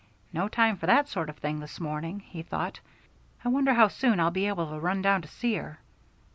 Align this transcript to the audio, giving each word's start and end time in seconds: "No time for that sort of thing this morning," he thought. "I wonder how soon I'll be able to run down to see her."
"No 0.33 0.47
time 0.47 0.77
for 0.77 0.87
that 0.87 1.07
sort 1.09 1.29
of 1.29 1.37
thing 1.37 1.59
this 1.59 1.79
morning," 1.79 2.21
he 2.21 2.41
thought. 2.41 2.79
"I 3.45 3.49
wonder 3.49 3.75
how 3.75 3.87
soon 3.89 4.19
I'll 4.19 4.31
be 4.31 4.47
able 4.47 4.67
to 4.71 4.79
run 4.79 5.03
down 5.03 5.21
to 5.21 5.27
see 5.27 5.53
her." 5.53 5.79